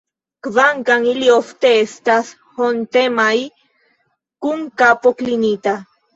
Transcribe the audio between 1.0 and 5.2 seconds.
ili ofte estas hontemaj, kun kapo